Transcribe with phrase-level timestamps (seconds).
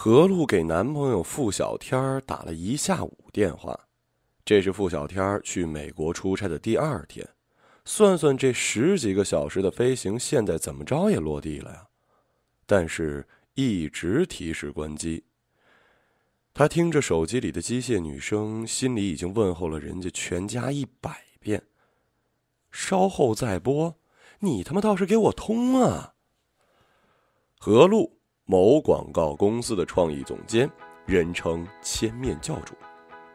[0.00, 3.76] 何露给男朋友付小天儿打了一下午电话，
[4.44, 7.28] 这是付小天儿去美国出差的第二天。
[7.84, 11.84] 算算这十几个小时的飞行，现在怎么着也落地了呀？
[12.64, 15.24] 但是一直提示关机。
[16.54, 21.60] 他听着手机里的机械女声，心里已经问候了人家全家一百遍。
[22.70, 23.96] 稍后再拨，
[24.38, 26.14] 你他妈倒是给我通啊！
[27.58, 28.17] 何露，
[28.50, 30.70] 某广告公司的创意总监，
[31.04, 32.72] 人称千面教主。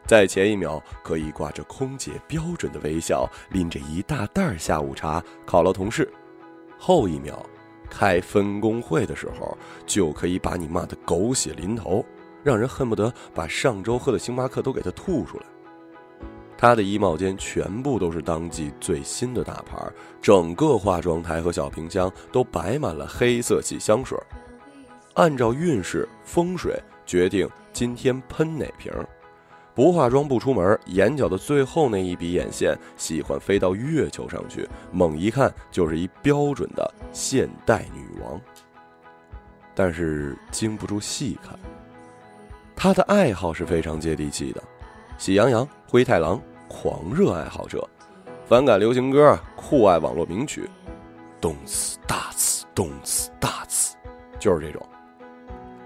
[0.04, 6.02] 在前一秒可以挂着空姐标准的微笑，拎着一大袋下午茶犒劳同事；
[6.76, 7.46] 后一秒，
[7.88, 9.56] 开分工会的时候
[9.86, 12.04] 就可以把你骂得狗血淋头，
[12.42, 15.44] 让人恨不得把上周喝的星巴克都给他吐出来。
[16.58, 19.78] 他的衣帽间全部都是当季最新的大牌，
[20.20, 24.18] 整个化妆台和小冰箱都摆满了黑色系香水，
[25.14, 28.92] 按照运势风水决定今天喷哪瓶。
[29.74, 38.40] 不化妆不出门，眼角的最后那一笔眼线喜欢飞到月球上去，猛一看就是一标准的现代女王。
[39.74, 41.58] 但是经不住细看，
[42.76, 44.62] 她的爱好是非常接地气的，
[45.18, 47.88] 喜羊羊、灰太狼，狂热爱好者，
[48.46, 50.70] 反感流行歌，酷爱网络名曲，
[51.40, 53.96] 动次大次，动次大次，
[54.38, 54.80] 就是这种。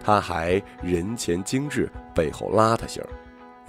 [0.08, 3.04] 他还人前精致，背后邋遢型。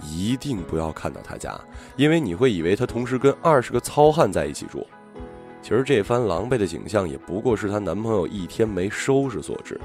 [0.02, 1.54] 一定不要看到他家，
[1.96, 4.86] 因为你会以为他同时跟二十个糙汉在一起住。
[5.60, 9.78] 其实这番狼狈的景象也不过是她男朋友一天没收拾所致。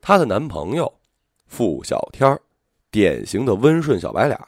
[0.00, 0.88] 她的男朋友
[1.48, 2.40] 付小天儿，
[2.92, 4.38] 典型的温顺小白脸，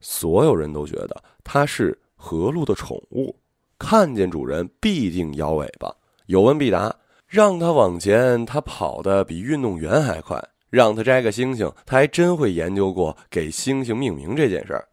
[0.00, 3.36] 所有人都觉得他是何路的宠物，
[3.78, 6.96] 看见主人必定摇尾巴，有问必答，
[7.32, 10.38] 让他往前，他跑得比运动员还快。
[10.68, 14.86] 让他摘个星星，他还真会研究过给星星命名这件事儿。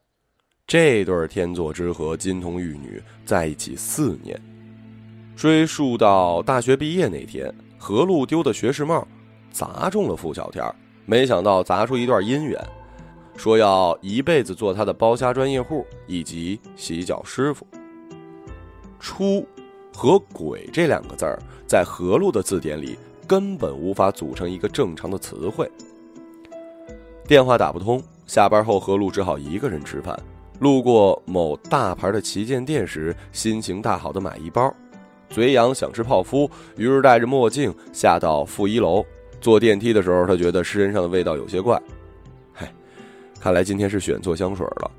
[0.65, 4.41] 这对天作之合、金童玉女在一起四年，
[5.35, 9.05] 追溯到大学毕业那天，何路丢的学士帽
[9.51, 10.63] 砸中了付小天，
[11.05, 12.57] 没想到砸出一段姻缘，
[13.35, 17.67] 说要一辈子做他的包虾专业户以及洗脚师傅。
[18.97, 19.45] 出
[19.99, 21.37] 和鬼这两个字儿
[21.67, 22.97] 在何路的字典里。
[23.27, 25.69] 根本无法组成一个正常的词汇。
[27.27, 30.17] 电话打不通，下班后何路只好一个人吃饭。
[30.59, 34.73] 路过某大牌的旗舰店时，心情大好的买一包，
[35.29, 39.05] 嘴痒想吃泡芙，于是戴着墨镜下到负一楼。
[39.39, 41.79] 坐电梯的时候，他觉得身上的味道有些怪。
[42.51, 42.73] 嗨，
[43.39, 44.91] 看来今天是选错香水了。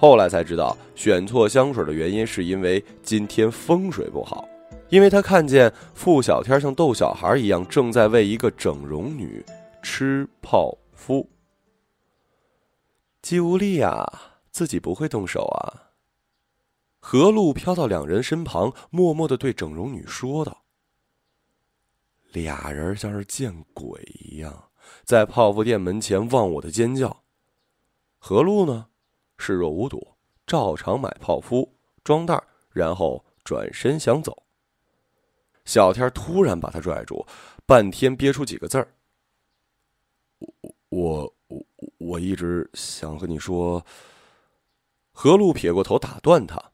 [0.00, 4.48] 后来才知道，选错香水的原因是因为今天风水不好。
[4.88, 9.44] 因为他看见付小天像逗小孩一样，正在为一个整容女
[9.82, 11.28] 吃泡芙。
[13.20, 15.92] 姬无力啊，自己不会动手啊。
[16.98, 20.62] 何露飘到两人身旁，默默的对整容女说道
[22.32, 24.70] ：“俩人像是见鬼一样，
[25.04, 27.22] 在泡芙店门前忘我的尖叫。
[28.18, 28.86] 何露呢，
[29.40, 30.06] 视若无睹，
[30.46, 31.72] 照常买泡芙，
[32.04, 32.40] 装袋，
[32.70, 34.42] 然后转身想走。”
[35.64, 37.26] 小天突然把他拽住，
[37.64, 38.92] 半天憋出几个字儿
[40.90, 41.66] ：“我我
[41.98, 43.84] 我一直想和你说。”
[45.12, 46.72] 何路撇过头打断他：“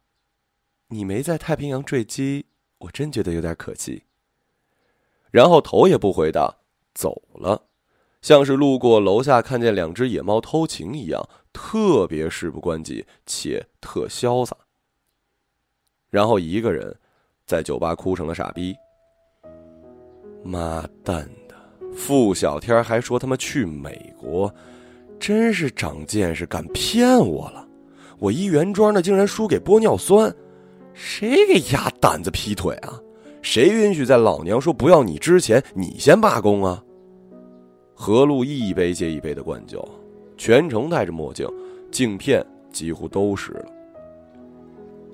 [0.89, 2.47] 你没在太平洋坠机，
[2.79, 4.05] 我真觉得有点可惜。”
[5.33, 6.59] 然后头也不回的
[6.95, 7.67] 走了，
[8.27, 14.57] 像是路过楼下看见两只野猫偷情一样，特别事不关己且特潇洒。
[16.11, 16.93] 然后一个人
[17.47, 18.75] 在酒吧哭成了傻逼。
[20.43, 21.55] 妈蛋的！
[21.97, 24.53] 付小天还说他妈去美国，
[25.21, 27.65] 真是长见识，敢骗我了！
[28.19, 30.35] 我一原装的竟然输给玻尿酸，
[30.95, 33.01] 谁给丫胆子劈腿啊？
[33.41, 36.83] 谁允许在老娘说不要你之前，你先罢工啊？
[37.99, 39.83] 何路一杯接一杯的灌酒，
[40.37, 41.49] 全程戴着墨镜，
[41.91, 43.65] 镜片几乎都湿了。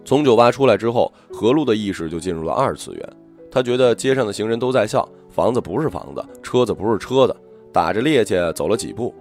[0.05, 3.09] 从酒吧出来之后，何路的意识就进入了二次元，
[3.53, 5.09] 他觉得街上的行人都在笑。
[5.31, 7.35] 房子不是房子，车子不是车子，
[7.73, 9.15] 打着趔趄走了几步，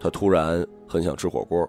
[0.00, 1.66] 他突然很想吃火锅。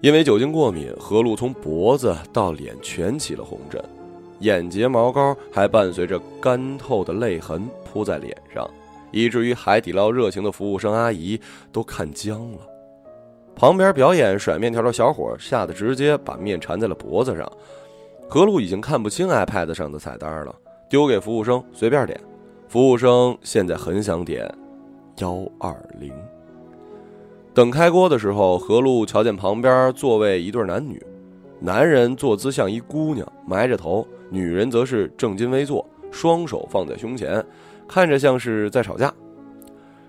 [0.00, 3.82] 因为酒精过敏，何露从脖子到脸全起了红疹，
[4.40, 8.68] 眼睫毛膏还伴随着干透的泪痕铺在脸上，
[9.10, 11.40] 以至于海底捞热情的服务生阿姨
[11.72, 12.58] 都看僵了。
[13.54, 17.50] 旁边表演甩面条的小伙吓得直接把面缠在了脖子上，
[18.28, 20.54] 何璐已经看不清 iPad 上的菜单了。
[20.88, 22.18] 丢给服务生，随便点。
[22.68, 24.48] 服务生现在很想点
[25.18, 26.12] 幺二零。
[27.52, 31.02] 等开锅的时候，何璐瞧见旁边座位一对男女，
[31.58, 37.44] 男人坐姿像一姑娘，埋着头；女人则是正襟危坐，双手放在胸前，
[37.88, 39.12] 看着像是在吵架。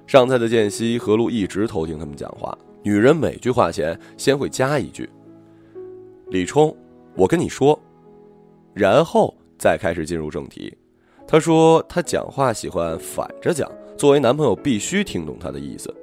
[0.06, 2.58] 上菜的间隙，何璐一直偷听他们讲话。
[2.84, 5.10] 女人每句话前先会加一句
[6.30, 6.76] ：“李冲，
[7.16, 7.80] 我跟你说。”
[8.74, 10.76] 然后再开始进入正题。
[11.28, 15.94] 他说他讲话喜欢反着讲，作为男朋友必须听懂他的意思，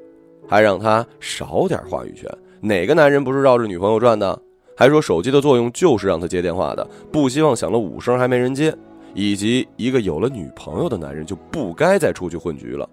[0.47, 2.31] 还让他少点话语权。
[2.61, 4.41] 哪个男人不是绕着女朋友转的？
[4.77, 8.77] 还说手机的作用就是让他接电话的，不希望响了五声还没人接。
[9.19, 12.87] 以及一个有了女朋友的男人就不该再出去混局了。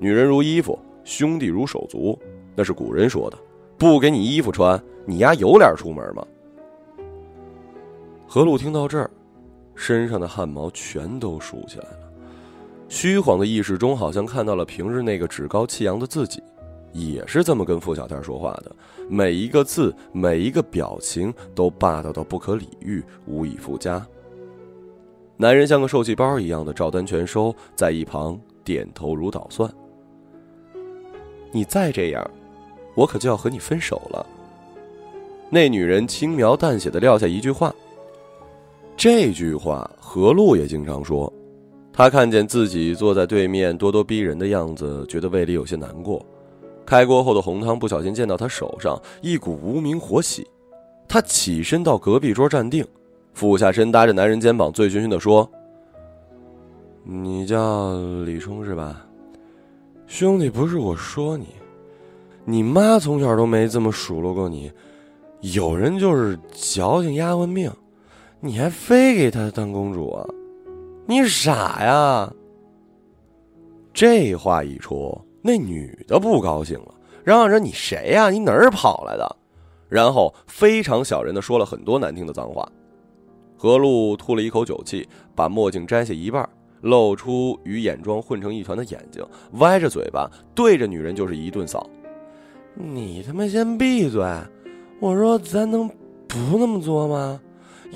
[0.00, 2.18] 女人如衣服，兄弟如手足，
[2.54, 3.36] 那是古人说的。
[3.76, 6.26] 不给你衣服穿，你丫有脸出门吗？
[8.26, 9.10] 何璐听到这儿。
[9.74, 12.10] 身上的汗毛全都竖起来了，
[12.88, 16.42] 虚晃的意识中，好像看到了平日那个趾高气扬的自己，
[16.94, 18.74] 也是这么跟付小天说话的，
[19.10, 24.02] 每一个字，每一个表情都霸道到不可理喻，无以复加。
[25.36, 29.70] 男人像个受气包一样的照单全收，在一旁点头如捣蒜。
[31.52, 32.30] 你再这样，
[32.94, 34.26] 我可就要和你分手了。
[35.50, 37.74] 那女人轻描淡写的撂下一句话。
[38.96, 41.30] 这句话何璐也经常说，
[41.92, 46.24] 他看见自己坐在对面咄咄逼人的样子，觉得胃里有些难过。
[46.86, 50.46] 开锅后的红汤不小心溅到他手上，一股无名火起。
[51.06, 52.84] 他起身到隔壁桌站定，
[53.36, 55.46] 俯下身搭着男人肩膀，醉醺醺的说
[57.04, 57.92] ：“你叫
[58.24, 59.04] 李冲是吧？
[60.06, 61.48] 兄弟，不是我说你，
[62.46, 64.72] 你妈从小都没这么数落过你。
[65.42, 67.70] 有人就是矫情丫鬟命。”
[68.40, 70.24] 你还非给她当公主啊？
[71.04, 72.32] 你傻呀！
[73.92, 78.30] 这话一出，那女的不高兴了，嚷嚷着：“你谁呀？
[78.30, 79.36] 你哪儿跑来的？”
[79.90, 82.66] 然后非常小人的说了很多难听的脏话。
[83.56, 86.48] 何璐吐了一口酒气，把墨镜摘下一半，
[86.82, 91.88] 露出与眼妆混成一团的眼睛，歪着嘴巴对着女人就是一顿扫。
[92.74, 94.22] 你他妈先闭嘴！
[95.00, 95.88] 我说咱能
[96.28, 97.40] 不那么作吗？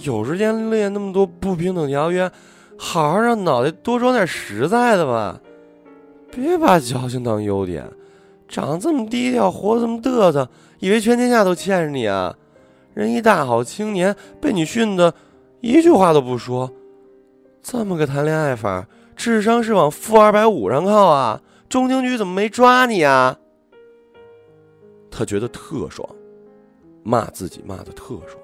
[0.03, 2.31] 有时间列那么多不平等条约，
[2.79, 5.41] 好好让脑袋多装点实在的吧，
[6.31, 7.87] 别把矫情当优点。
[8.49, 10.49] 长这么低调，活这么嘚瑟，
[10.79, 12.35] 以为全天下都欠着你啊？
[12.95, 15.15] 人一大好青年被你训的，
[15.61, 16.71] 一句话都不说，
[17.63, 21.41] 这么个谈恋爱法，智商是往负二百五上靠啊？
[21.69, 23.37] 中情局怎么没抓你啊？
[25.11, 26.09] 他觉得特爽，
[27.03, 28.39] 骂自己骂的特爽。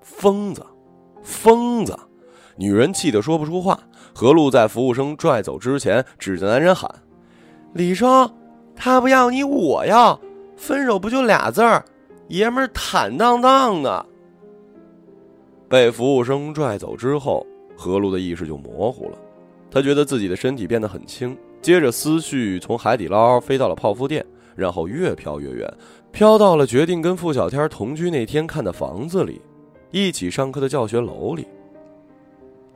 [0.00, 0.64] 疯子，
[1.22, 1.96] 疯子！
[2.56, 3.78] 女人气得说不出话。
[4.14, 6.92] 何璐在服务生拽走之前，指着男人喊
[7.74, 8.28] ：“李生，
[8.74, 10.18] 他不要你，我要。
[10.56, 11.84] 分手不就俩字儿？
[12.28, 14.06] 爷们儿坦荡荡的。”
[15.70, 17.46] 被服务生拽走之后，
[17.76, 19.16] 何璐的意识就模糊了。
[19.70, 25.72] 他觉得自己的身体变得很轻，接着思绪从海底捞飞到了泡芙店，然后越飘越远，
[26.10, 29.40] 飘到了决定跟付小天同居那天看的房子里。
[29.92, 31.46] 一起上课的教学楼里。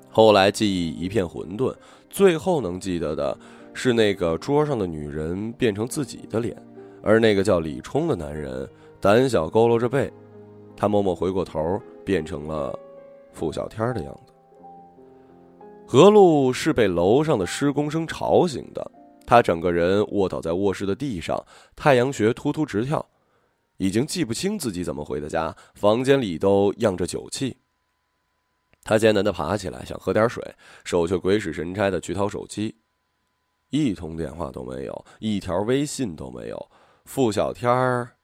[0.09, 1.75] 后来记忆一片混沌，
[2.09, 3.37] 最后能记得的
[3.73, 6.57] 是那个桌上的女人变成自己的脸，
[7.03, 8.69] 而那个叫李冲的男人
[9.01, 10.13] 胆小佝偻着背，
[10.77, 12.79] 他默默回过头，变成了
[13.35, 14.33] 付小天的样子。
[15.87, 18.91] 何璐是被楼上的施工声吵醒的，
[19.27, 21.45] 他整个人卧倒在卧室的地上，
[21.77, 23.05] 太阳穴突突直跳。
[23.77, 27.57] 已经记不清自己怎么回的家，房间里都漾着酒气。
[28.85, 30.43] 他艰难的爬起来，想喝点水，
[30.85, 32.77] 手却鬼使神差的去掏手机，
[33.71, 36.71] 一通电话都没有，一条微信都没有。
[37.05, 38.17] 付小天儿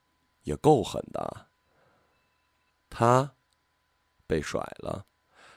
[0.45, 1.47] 也够狠的，
[2.89, 3.33] 他
[4.31, 5.05] 被甩了。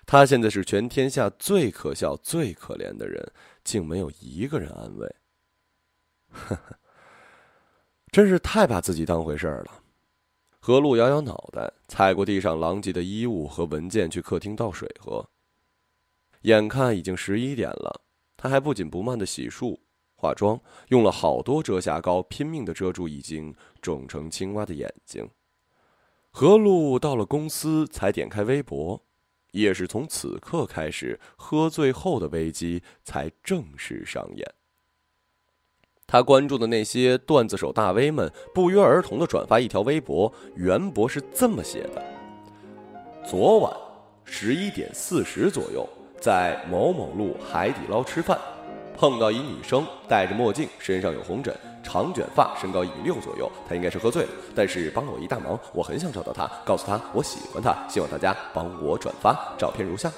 [0.06, 3.32] 他现在是全天下最可笑、最可怜的人，
[3.64, 5.16] 竟没有一个人安慰。
[6.32, 6.80] 呵呵，
[8.12, 9.84] 真是太把自己当回事儿了。
[10.60, 15.30] 何璐摇摇脑袋，踩过地上狼藉的衣物和文件，去客厅倒水喝。
[16.42, 18.02] 眼看已经十一点了，
[18.36, 19.80] 他还不紧不慢的洗漱、
[20.16, 25.30] 化妆，用了好多遮瑕膏，拼命的遮住已经肿成青蛙的眼睛。
[26.36, 29.00] 何璐到了公司，才点开微博，
[29.52, 34.54] 也是从此刻开始，喝醉后的危机才正式上演。
[36.08, 42.04] 他关注的那些段子手大 V 们不约而同的转发一条微博，原博是这么写的：
[43.24, 43.72] 昨晚
[44.24, 45.88] 十一点四十左右，
[46.20, 48.40] 在某某路海底捞吃饭，
[48.98, 53.52] 碰到一女生，戴着墨镜，身上有红疹，长卷发，身高一米六左右。
[53.68, 59.54] 他应该是喝醉了，但是帮了我一大忙，我很想找到他，告诉他我喜欢他，希望大家帮我转发。
[59.58, 60.12] 照片如下。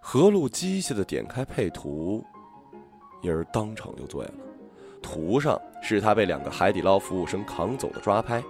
[0.00, 2.24] 何璐机械的点开配图，
[3.22, 4.34] 人儿当场就醉了。
[5.02, 8.42] 图上是他被两个海底捞服务生扛走的抓拍，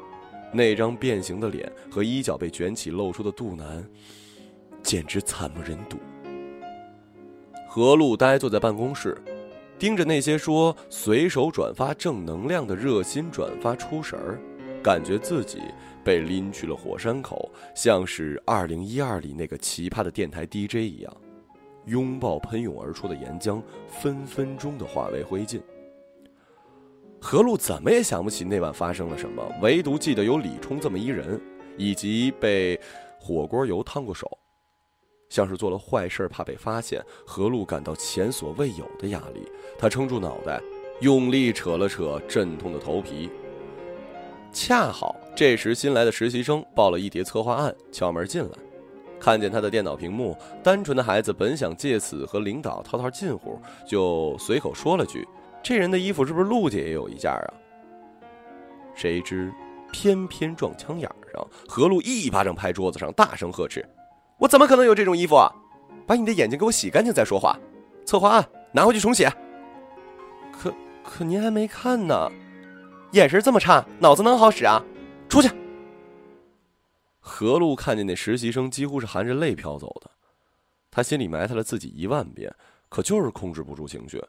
[0.52, 3.84] 那张变形的脸和衣角被卷起露出的肚腩，
[4.82, 5.98] 简直惨不忍睹。
[7.68, 9.20] 何璐呆坐在办公室，
[9.84, 14.40] 盯着那些说随手转发正能量的热心转发出神儿，
[14.82, 15.60] 感觉自己
[16.02, 21.14] 被拎去了火山口，像是二零一二里那个奇葩的电台 DJ 一样，
[21.84, 25.60] 拥抱喷涌而出的岩浆，分分钟的化为灰烬。
[27.20, 31.38] 何璐怎么也想不起那晚发生了什么，唯独记得有李冲这么一人，
[31.76, 32.80] 以及被
[33.20, 34.26] 火锅油烫过手，
[35.34, 37.04] 像是做了坏事怕被发现。
[37.26, 40.62] 何璐感到前所未有的压力，他撑住脑袋，
[41.00, 43.28] 用力扯了扯阵痛的头皮。
[44.52, 48.50] 恰好这时新来的实习生抱了一叠策划案敲门进来，
[49.18, 55.26] 看见他的电脑屏幕，单纯的孩子本想借此和领导套套近乎，就随口说了句。
[55.64, 57.54] 这人的衣服是不是陆姐也有一件啊？
[58.94, 59.52] 谁知
[59.90, 63.84] 偏偏撞枪眼上，何璐一巴掌拍桌子上，大声呵斥
[64.38, 65.52] ：“我怎么可能有这种衣服啊？
[66.06, 67.58] 把你的眼睛给我洗干净再说话！
[68.04, 69.32] 策划案拿回去重写。”
[70.52, 70.72] 可
[71.02, 72.30] 可您还没看呢，
[73.12, 74.84] 眼神这么差，脑子能好使啊？
[75.28, 75.50] 出去！
[77.18, 80.10] 何璐看见那实习生几乎是含着泪飘走的，
[80.90, 82.54] 他心里埋汰了自己一万遍，
[82.88, 84.22] 可就是控制不住情绪。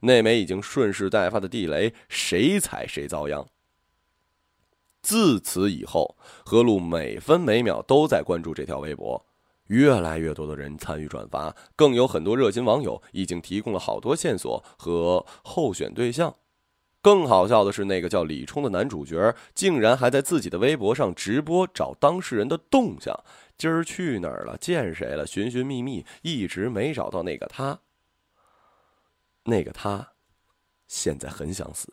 [0.00, 3.46] 那枚已经顺势待发的地雷，谁踩谁遭殃。
[5.00, 9.24] 自此以后，何璐每分每秒都在关注这条微博，
[9.68, 16.34] 越来越多的人参与转发，更有很多热心网友已经提供了好多线索和候选对象。
[17.00, 23.14] 更好笑的是，那个叫李冲的男主角，竟然还在自己的微博上直播找当事人的动向，
[23.58, 27.78] 今儿去哪儿了，见谁了，寻寻觅觅，一直没找到那个他。
[29.44, 30.12] 那个他，
[30.86, 31.92] 现在很想死。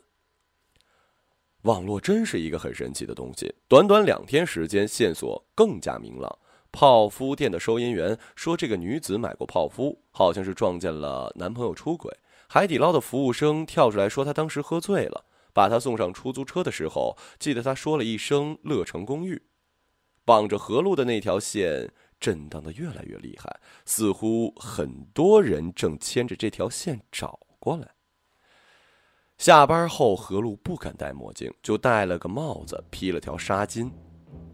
[1.64, 6.40] 网络真是一个很神奇的东西，短短两天时间，线索更加明朗。
[6.72, 12.16] 泡芙店的收银员说，这个女子买过泡芙，好像是撞见了男朋友出轨。
[12.48, 19.42] 海底捞的服务生跳出来说，她当时喝醉了，把她送上出租车的时候，记得她说了一声“乐城公寓”。
[20.24, 21.92] 绑着河路的那条线。
[22.22, 27.88] 震荡的越来越厉害，似乎很多人正牵着这条线找过来。
[29.40, 33.90] 下班后，何璐不敢戴墨镜，就戴了个帽子，披了条纱巾，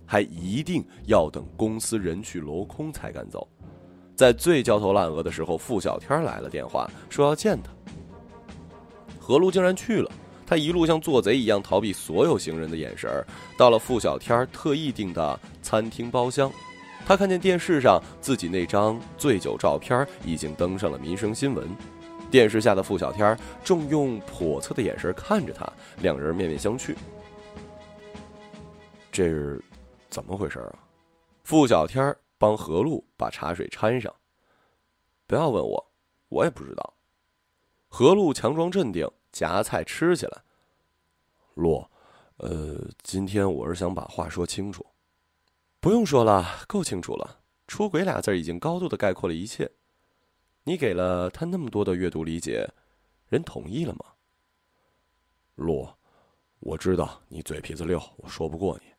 [0.07, 3.47] 还一定要等公司人去楼空才敢走。
[4.15, 7.69] 在最焦头烂额的时候，付小天来了电话，说要见他。
[9.19, 10.09] 何璐竟然去了，
[10.45, 13.23] 他一路像做贼一样逃避所有行人的眼神，
[13.57, 16.51] 到了付小天特意订的餐厅包厢。
[17.05, 21.67] 他看见电视上自己那张醉酒照片已经登上了民生新闻，
[22.31, 25.71] 电视下的付小天正用叵测的眼神看着他，
[26.01, 26.95] 两人面面相觑。
[29.11, 29.61] 这是
[30.09, 30.79] 怎么回事啊？
[31.43, 34.13] 付小天帮何璐把茶水掺上。
[35.25, 35.91] 不要问我，
[36.29, 36.93] 我也不知道。
[37.87, 40.41] 何璐强装镇定，夹菜吃起来。
[41.55, 41.89] 洛，
[42.37, 44.85] 呃，今天我是想把话说清楚。
[45.79, 47.39] 不用说了，够清楚了。
[47.67, 49.69] 出轨俩字已经高度的概括了一切。
[50.63, 52.69] 你给了他那么多的阅读理解，
[53.29, 54.05] 人同意了吗？
[55.55, 55.97] 洛，
[56.59, 58.93] 我知道你嘴皮子溜，我说不过你。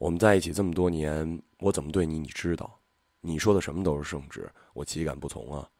[0.00, 2.80] 我们在一起这么多年，我怎么对你，你知道。
[3.20, 5.70] 你说的什么都是圣旨，我岂敢不从啊？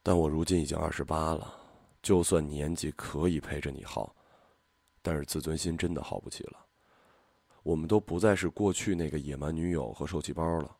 [0.00, 1.52] 但我如今已经二十八了，
[2.02, 4.14] 就算年纪可以陪着你耗，
[5.02, 6.66] 但是自尊心真的耗不起了。
[7.64, 10.76] 我们都不再是过去那个野蛮女友和受气包了。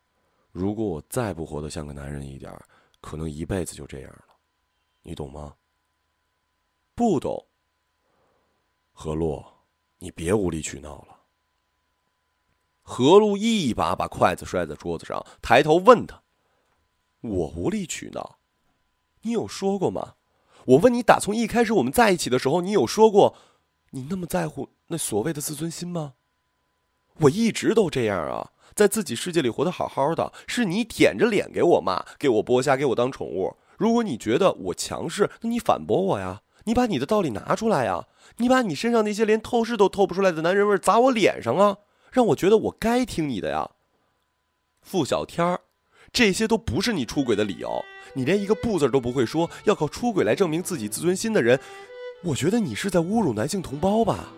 [0.52, 2.56] 如果我再不活得像个男人一点，
[3.00, 4.36] 可能一辈子就这样了。
[5.02, 5.52] 你懂吗？
[6.94, 7.44] 不懂。
[8.92, 9.44] 何洛，
[9.98, 11.17] 你别无理取闹了。
[12.90, 16.22] 何璐一把把筷子摔在桌子上，抬头问他
[17.20, 18.38] ：“我无理取闹？
[19.20, 20.14] 你有说过吗？
[20.64, 23.36] 我问你，打从一开始我们在一起的时候，你有说过
[23.90, 26.14] 你那么在乎那所谓的自尊心吗？”
[27.20, 33.54] 我一直都这样啊，在自己世界里活得好好的，是你舔着脸给我骂，给我剥虾，给我当宠物。
[33.76, 38.06] 如果你觉得我强势，那你反驳我呀，你把你的道理拿出来呀，
[38.38, 41.76] 你把你身上那些连透视都透不出来的男人味砸我脸上啊，
[42.10, 43.70] 让我觉得我该听你的呀。
[44.82, 45.60] 付小天儿，
[46.12, 47.84] 这些都不是你出轨的理由，
[48.14, 51.60] 你连一个不字都不会说，要靠出轨来证明自己自尊心的人，
[52.24, 54.32] 我觉得你是在侮辱男性同胞吧？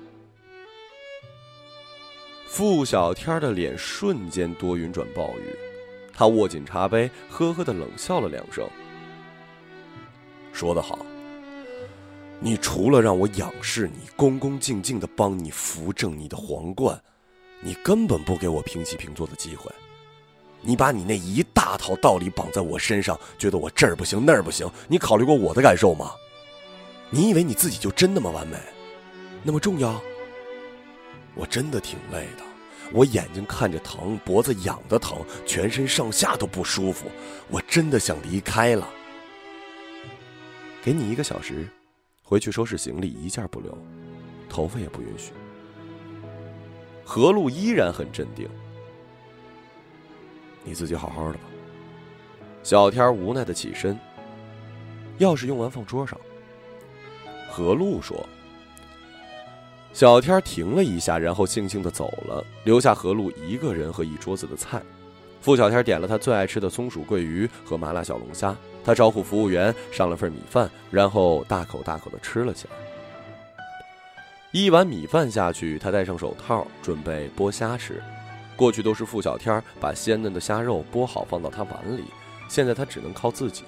[2.48, 5.56] 傅小天儿的脸瞬间多云转暴雨，
[6.12, 8.68] 他握紧茶杯，呵呵的冷笑了两声。
[10.52, 10.98] 说得好，
[12.40, 17.00] 你除了让我仰视你，恭恭敬敬的帮你扶正你的皇冠，
[17.60, 19.70] 你根本不给我平起平坐的机会。
[20.62, 26.12] 你把你那一大套道理绑在我身上，觉得我这儿不行那儿不行，你考虑过我的感受吗？
[27.08, 28.56] 你以为你自己就真那么完美，
[29.42, 30.00] 那么重要？
[31.34, 32.44] 我真的挺累的，
[32.92, 37.06] 我眼睛看着疼，脖子痒的疼，全身上下都不舒服，
[37.48, 38.88] 我真的想离开了。
[40.82, 41.66] 给你一个小时，
[42.22, 43.76] 回去收拾行李，一件不留，
[44.48, 45.32] 头发也不允许。
[47.12, 48.48] 何璐依然很镇定，
[50.62, 51.40] 你自己好好的吧。
[52.62, 53.98] 小天无奈的起身，
[55.18, 56.16] 钥匙用完放桌上。
[57.50, 58.24] 何璐说。
[59.92, 64.80] 小天停了一下，然后悻悻的走了，留下何璐一个人和一桌子的菜。
[65.40, 72.89] 付小天点了他最爱吃的松鼠桂鱼和麻辣小龙虾，他招呼服务员上了份米饭，然后大口大口的吃了起来。
[74.52, 78.02] 一碗米饭下去，他戴上手套准备剥虾吃。
[78.56, 82.04] 过去都是付小天把鲜嫩的虾肉剥好放到他碗里，
[82.48, 83.62] 现在他只能靠自己。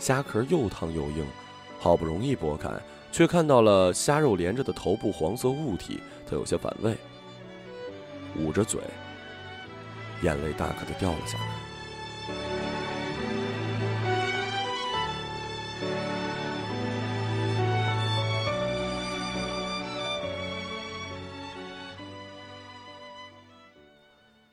[0.00, 1.24] 虾壳又烫又硬，
[1.78, 2.68] 好不容易剥开。
[3.10, 6.94] 却看到了虾肉连着的头部黄色物体，他有些反胃，
[8.36, 8.80] 捂着嘴，
[10.22, 11.57] 眼泪大颗的掉了下来。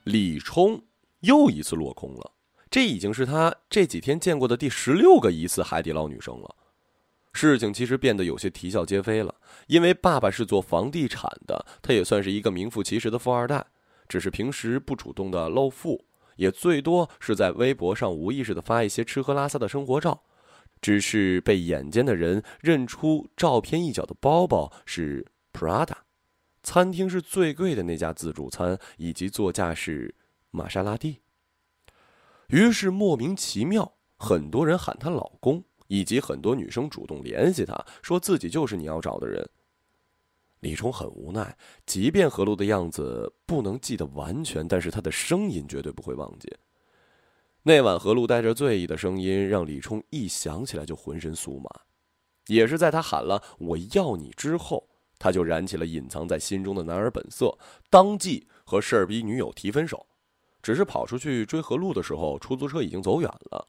[0.06, 0.80] 李冲
[1.22, 2.30] 又一次落空了，
[2.70, 6.54] 这已经是他这几天见过的第十六个疑似海底捞女生了。
[7.32, 9.34] 事情其实变得有些啼笑皆非了，
[9.66, 13.66] 因为爸爸是做房地产的，他也算是一个名副其实的富二代，
[14.08, 16.04] 只是平时不主动的露富，
[16.36, 20.22] 也最多是在微博上无意识的发一些吃喝拉撒的生活照，
[20.80, 25.96] 只是被眼尖的人认出照片一角的包包是 Prada，
[26.66, 30.12] 餐厅是最贵的那家自助餐，以及座驾是
[30.50, 31.20] 玛莎拉蒂，
[32.48, 35.62] 于是莫名其妙，很多人喊她老公。
[35.88, 39.48] 以及很多女生主动联系他，说自己就是你要找的人。
[40.58, 46.52] 李冲很无奈，即便何璐的样子不能记得完全，但是他的声音绝对不会忘记。
[47.62, 51.70] 那晚何璐带着醉意的声音，让李冲一想起来就浑身酥麻。
[52.48, 57.56] 也是在他喊了“我要你”之后，他就燃起了隐藏在心中的男儿本色，
[57.90, 60.06] 当即和事儿逼女友提分手。
[60.62, 63.68] 只是跑出去追何璐的时候，出租车已经走远了。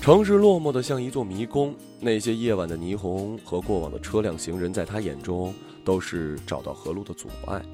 [0.00, 7.64] 城市落寞的像一座迷宫，那些夜晚的霓虹和过往的车辆行人，在他眼中都是找到何路的阻碍。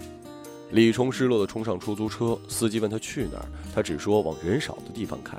[0.72, 5.38] 李冲失落的冲上出租车，司机问他去哪儿，他只说往人少的地方开，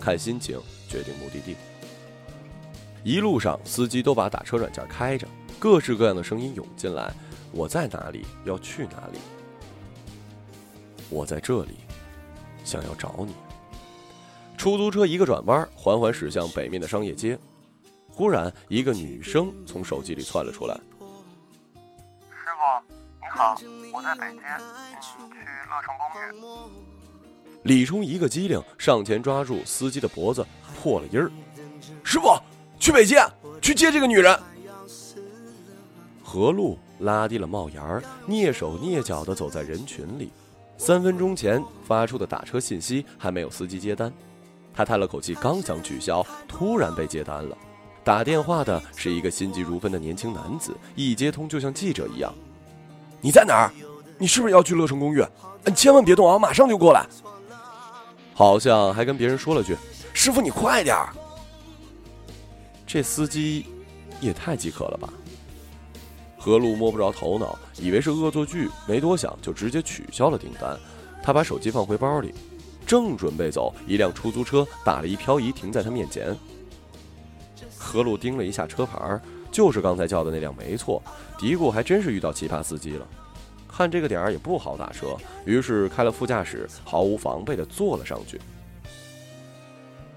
[0.00, 1.54] 看心情决定目的地。
[3.04, 7.12] 一路上，司机都把打车软件开着，各式各样的声音涌进来
[7.52, 8.26] ：“我在哪里？
[8.44, 9.18] 要去哪里？
[11.08, 11.76] 我在这里，
[12.64, 13.34] 想要找你。”
[14.58, 17.38] 出租车一个转弯，缓缓驶向北面的商业街。
[18.08, 20.74] 忽然，一个女生从手机里窜了出来
[22.30, 23.56] ：“师傅，你好，
[23.92, 24.62] 我在北街，嗯，
[25.00, 25.18] 去
[25.68, 26.72] 乐城公寓。”
[27.64, 31.30] 李冲一个机灵，上前抓住司机的脖子，破了音儿
[32.04, 32.28] ：“师傅，
[32.78, 33.16] 去北街，
[33.60, 34.38] 去接这个女人。”
[36.34, 40.32] 何路拉低了帽檐儿，蹑手蹑脚地走在人群里。
[40.76, 44.12] 三分钟前发出的打车信息还没有司机接单。
[44.74, 47.56] 他叹了口气，刚想取消，突然被接单了。
[48.02, 52.34] 打电话的是一个心急如焚的年轻男子，一接通就像记者一样
[53.22, 53.72] ：“你在哪儿？
[54.18, 55.24] 你是不是要去乐城公寓？
[55.64, 57.06] 你千万别动啊，我马上就过来。”
[58.34, 59.76] 好像还跟别人说了句
[60.12, 61.10] ：“师傅，你快点儿。”
[62.84, 63.66] 这司机
[64.20, 65.08] 也太饥渴了吧！
[66.44, 70.78] 何璐摸不着头脑，以为是恶作剧，没多想就直接取消了订单。
[71.22, 72.34] 他把手机放回包里。
[72.86, 76.36] 正准备走，一辆出租车打了一漂移，停在他面前。
[77.78, 79.18] 何璐盯了一下车牌，
[79.50, 81.02] 就是刚才叫的那辆，没错。
[81.38, 83.08] 嘀咕还真是遇到奇葩司机了。
[83.66, 88.38] 看这个点儿也不好打车，于是开了副驾驶，毫无防备地坐了上去。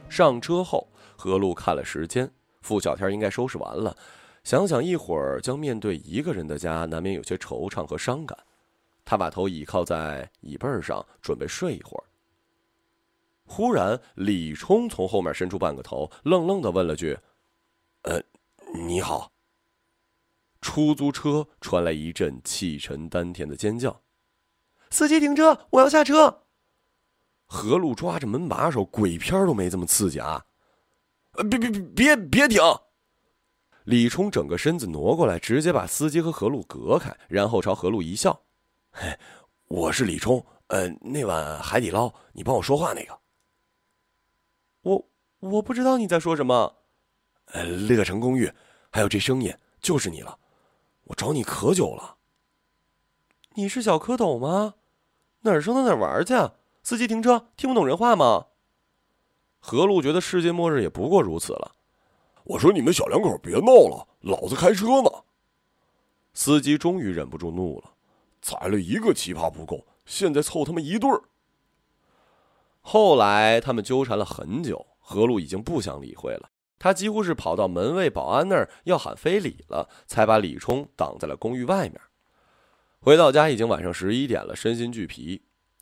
[0.10, 0.86] 上车后，
[1.16, 2.30] 何璐看了时间，
[2.64, 3.96] 付小天应该收拾完了。
[4.48, 8.38] 想想一会儿将面对一个人的家，难免有些惆怅和伤感。
[9.04, 12.04] 他把头倚靠在椅背上，准备睡一会儿。
[13.46, 17.20] 忽然，李冲从后面伸出半个头，愣愣的问了句
[18.04, 18.24] ：“呃，
[18.74, 19.34] 你好。”
[20.62, 24.02] 出租车传来一阵气沉丹田的尖叫
[24.90, 26.44] ：“司机停车，我要下车！”
[27.48, 30.46] 何璐抓着门把手，鬼片都没这么刺激啊！
[31.50, 32.62] 别别别别别停！
[33.88, 38.38] 李冲整个身子挪过来，直接把司机和何璐隔开，然后朝何璐一笑
[38.92, 39.18] ：“嘿，
[39.70, 43.18] 我是李冲，呃，那碗海底捞，你帮我说话那个。”
[44.84, 46.76] 我我不知道你在说什么，
[47.46, 48.52] 呃，乐城公寓，
[48.92, 50.38] 还有这声音就是你了，
[51.06, 52.18] 我找你可久了。
[53.54, 54.74] 你是小蝌蚪吗？
[55.44, 56.34] 哪儿生到哪儿玩去？
[56.84, 58.48] 司机停车，听不懂人话吗？
[59.60, 61.76] 何璐觉得世界末日也不过如此了。
[62.48, 65.12] 我说你们小两口别闹了，老子开车呢。
[66.34, 67.92] 司机终于忍不住怒了，
[68.42, 71.24] 踩了一个奇葩不够，现在凑他妈一对儿。
[72.80, 76.50] 后来他们纠缠了很久，何璐已经不想理会了。
[76.80, 82.00] 他几乎是跑到门卫保安那儿要喊非礼了，才把李冲挡在了公寓外面。
[83.00, 85.42] 回到家已经晚上十一点了，身心俱疲，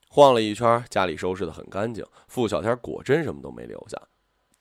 [0.10, 2.04] 晃了一圈，家里收拾的很干净。
[2.28, 4.02] 付小天果真什么都没留下，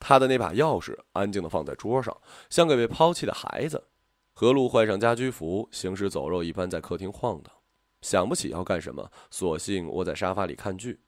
[0.06, 2.14] 他的那把钥匙安静的放在桌上，
[2.50, 3.82] 像个被抛弃的孩子。
[4.34, 7.50] 何璐换上家居服，行尸走肉一般在客厅晃荡，
[8.02, 11.00] 想不起要干什么，索性窝在沙发里看剧。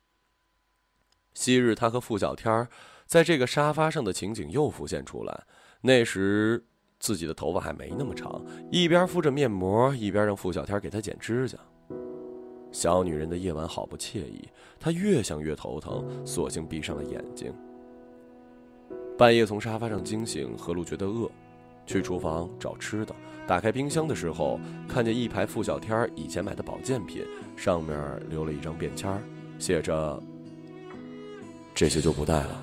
[1.35, 2.67] 昔日他和付小天
[3.05, 5.45] 在这个沙发上的情景又浮现出来。
[5.83, 6.65] 那时
[6.99, 11.59] 自己的头发还没那么长，一边敷着面膜，一边让付小天给他剪指甲。
[12.73, 14.49] 小女人的夜晚好不惬意，
[14.81, 17.55] 他越想越头疼，索性闭上了眼睛。
[19.19, 21.31] 半夜从沙发上惊醒，何璐觉得饿，
[21.87, 23.15] 去厨房找吃的。
[23.47, 27.25] 打开冰箱的时候，看见一排付小天以前买的保健品，
[27.57, 27.97] 上面
[28.29, 29.11] 留了一张便签
[29.59, 30.23] 写着。
[31.75, 32.63] 这些就不带了，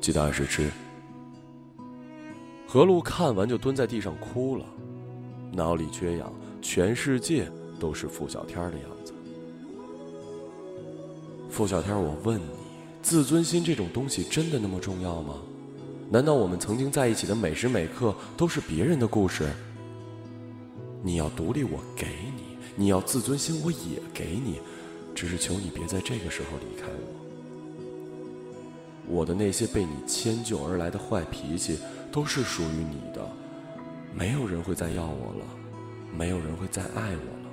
[0.00, 0.70] 记得按时吃。
[2.66, 4.66] 何璐看完就蹲在地上哭了，
[5.52, 9.14] 脑里缺氧，全世界都是付小天的样子。
[11.48, 12.44] 付小天，我问你，
[13.00, 15.36] 自尊心这种东西真的那么重要吗？
[16.10, 19.50] 难道我们曾经在一起的每时每刻都是别人的故事？
[21.02, 24.60] 你要独立，我给你；你要自尊心，我也给你，
[25.14, 27.24] 只是求你别在这个时候离开我。
[29.06, 31.78] 我的那些被你迁就而来的坏脾气，
[32.10, 33.26] 都是属于你的。
[34.14, 35.44] 没有人会再要我了，
[36.16, 37.50] 没有人会再爱我了。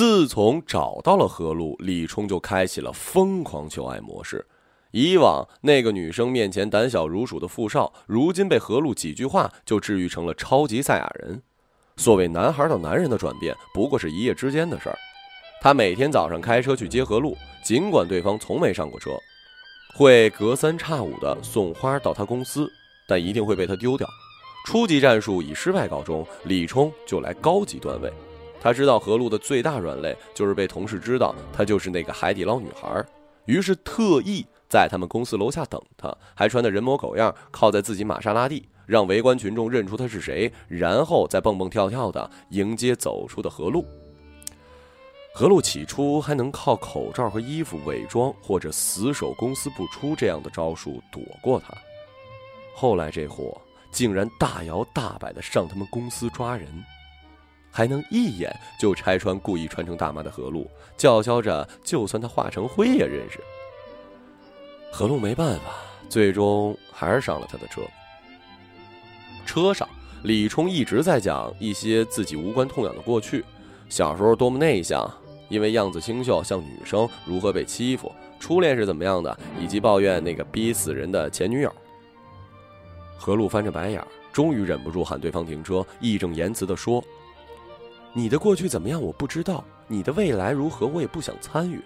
[0.00, 4.46] 自从找到了何璐，李冲就开启了疯狂求爱模式。
[4.92, 11.42] 以往那个女生面前胆小如鼠的富少，如今被何璐几句话就治愈成了超级赛亚人。
[11.98, 14.96] 所谓男孩到男人的转变，不过是一夜之间的事儿。
[15.60, 19.10] 他每天早上开车去接何璐，尽管对方从没上过车，
[19.98, 22.72] 会隔三差五的送花到他公司，
[23.06, 24.08] 但一定会被他丢掉。
[24.64, 28.10] 初级战术以失败告终，李冲就来高级段位。
[28.60, 33.02] 他知道何璐的最大软肋就是被同事知道她就是那个海底捞女孩，
[33.46, 38.68] 于是特意在他们公司楼下等他，还穿的人模狗样，靠在自己玛莎拉蒂。
[38.86, 43.84] 让围观群众认出他是谁，然后再蹦蹦跳跳的迎接走出的何璐。
[45.32, 51.72] 何璐起初还能靠口罩和衣服伪装，或者死守公司不出这样的招数躲过他。
[52.74, 53.56] 后来这货
[53.92, 56.66] 竟然大摇大摆的上他们公司抓人，
[57.70, 63.40] 还能一眼就拆穿故意穿成大妈的何璐，叫嚣着就算他化成灰也认识。
[64.92, 65.62] 何璐没办法，
[66.08, 67.82] 最终还是上了他的车。
[69.46, 69.88] 车上，
[70.24, 73.44] 李冲一直在讲一些自己无关痛痒的过去，
[73.88, 75.08] 小时候多么内向，
[75.48, 81.74] 因为样子清秀像女生，如何被欺负，初恋是怎么样的，以及抱怨那个逼死人的前女友。
[83.16, 87.02] 何璐翻着白眼，终于忍不住喊对方停车，义正言辞地说
[88.12, 91.80] ：“你的过去怎么样我不知道，你的未来如何我也不想参与。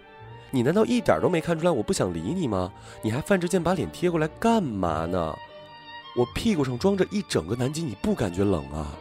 [0.50, 2.72] 你难道一点都没看出来我不想理你吗？
[3.02, 5.36] 你还犯着贱把脸贴过来干嘛呢？”
[6.16, 8.96] 我屁股上装着一整个南极，你不感觉冷啊？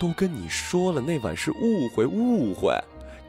[0.00, 2.76] 都跟你说了，那晚是误会，误会。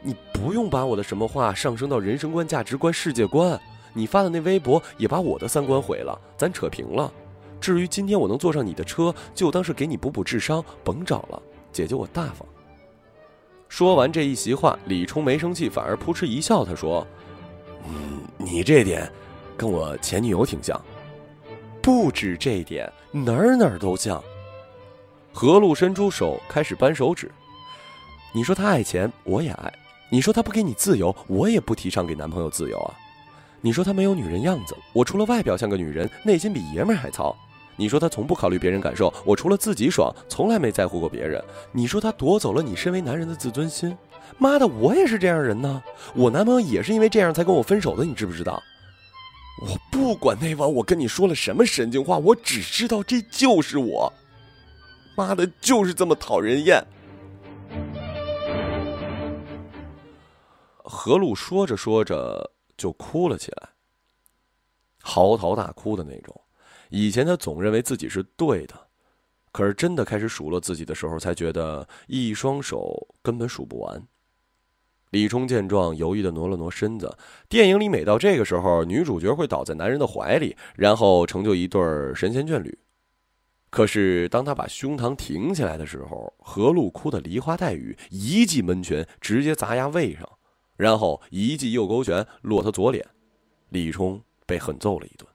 [0.02, 3.58] 你不用把我的什么话上升到人生观、价值观、世界观。
[3.92, 7.10] 你发的那微博也把我的三观毁了，咱扯平了。
[7.60, 11.40] 至于今天我能坐上你的车，就当是给你补补智商，甭找了，
[11.72, 12.46] 姐姐我大方。
[13.68, 17.06] 说完这一席话，李冲没生气，反而扑哧一笑，他说
[17.88, 19.10] ：“嗯，你这点
[19.56, 20.80] 跟我前女友挺像。”
[21.82, 24.22] 不止这点，哪儿哪儿都像。
[25.32, 27.30] 何璐伸出手开始扳手指。
[28.32, 29.70] 你说他爱钱，我也爱；
[30.10, 32.94] 你说他不给你自由，我也不提倡给男朋友自由啊。
[33.60, 37.36] 你说他没有女人样子，我除了外表像个女人，内心比爷们儿还糙。
[37.76, 41.42] 你说他从不考虑别人感受，我除了自己爽，从来没在乎过别人。
[41.72, 43.96] 你说他夺走了你身为男人的自尊心，
[44.38, 45.82] 妈的，我也是这样人呢。
[46.14, 48.62] 我男朋友也是因为这样才跟我分手的，你知不知道？
[49.62, 54.12] 我不管那晚我跟你说了什么神经话，我只知道这就是我。
[55.16, 56.84] 妈的，就是这么讨人厌。
[60.84, 63.70] 何璐说着说着就哭了起来，
[65.02, 66.38] 嚎啕大哭的那种。
[66.90, 68.74] 以前他总认为自己是对的，
[69.52, 74.06] 可是真的开始数落自己的时候，才觉得一双手根本数不完。
[75.10, 77.16] 李冲见状，犹豫的挪了挪身子。
[77.48, 81.80] 电影里每到这个时候，女主角会倒在男人的怀里，然后成就一对
[82.14, 82.76] 神仙眷侣。
[83.70, 90.28] 可是当他把胸膛挺起来的时候，何璐哭得梨花带雨，一记闷拳直接砸压胃上。
[90.76, 93.06] 然后一记右勾拳落他左脸，
[93.70, 95.26] 李冲被狠揍了一顿。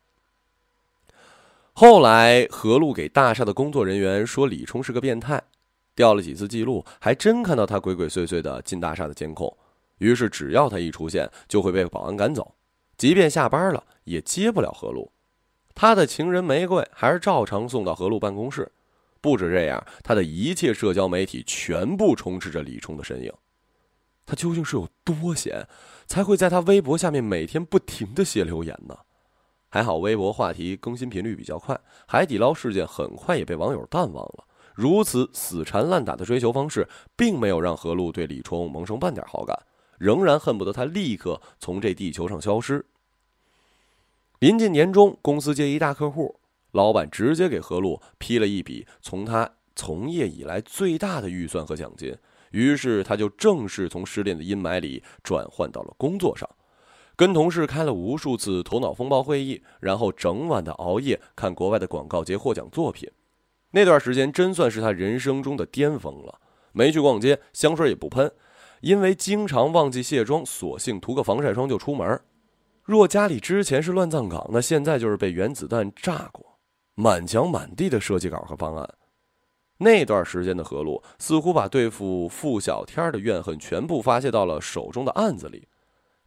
[1.82, 5.42] 后来何璐给大厦的工作人员说李冲是个变态，
[5.96, 9.52] 调了几次记录，还真看到他鬼鬼祟祟的进大厦的监控。
[9.98, 12.54] 于是只要他一出现，就会被保安赶走，
[12.98, 15.12] 即便下班了也接不了何璐。
[15.74, 18.72] 他的情人玫瑰还是照常送到何璐办公室。
[19.20, 23.34] 不止这样，他的一切社交媒体全部充斥着李冲的身影。
[24.28, 25.68] 他究竟是有多闲，
[26.06, 28.96] 才会在他微博下面每天不停的写留言呢？
[29.72, 34.44] 还好微博话题更新频率比较快，海底捞事件很快也被网友淡忘了。
[34.76, 39.58] 如此死缠烂打的追求方式，并没有让何璐对李冲萌生半点好感，
[39.98, 42.86] 仍然恨不得他立刻从这地球上消失。
[44.40, 46.40] 临近年终，公司接一大客户，
[46.72, 52.14] 老板直接给何璐批了一笔从他从业以来最大的预算和奖金。
[52.52, 56.50] 于是他就正式从失恋的阴霾里转换到了工作上，
[57.22, 63.08] 跟同事开了无数次头脑风暴会议，然后整晚的熬夜看国外的广告节获奖作品。
[63.70, 66.42] 那段时间真算是他人生中的巅峰了。
[66.72, 68.32] 没去逛街，香水也不喷，
[68.80, 72.20] 因为经常忘记卸妆，索性涂个防晒霜就出门。
[72.82, 76.58] 若家里之前是乱葬岗，那现在就是被原子弹炸过，
[76.96, 78.90] 满墙满地的设计稿和方案。
[79.78, 85.68] 那段时间的何璐似乎把对付付小天的怨恨全部发泄到了手中的案子里，